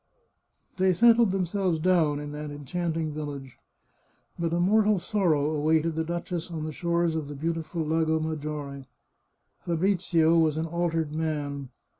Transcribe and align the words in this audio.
They 0.77 0.93
settled 0.93 1.29
themselves 1.29 1.77
down 1.77 2.19
in 2.19 2.31
that 2.31 2.49
enchanting 2.49 3.13
village. 3.13 3.59
But 4.39 4.51
a 4.51 4.59
mortal 4.59 4.97
sorrow 4.97 5.51
awaited 5.51 5.93
the 5.93 6.03
duchess 6.03 6.49
on 6.49 6.65
the 6.65 6.71
shores 6.71 7.15
of 7.15 7.27
the 7.27 7.35
beautiful 7.35 7.83
Lago 7.85 8.19
Maggiore. 8.19 8.87
Fabrizio 9.63 10.39
was 10.39 10.57
an 10.57 10.65
altered 10.65 11.13
man. 11.15 11.69